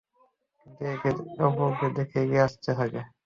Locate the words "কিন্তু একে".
0.61-1.09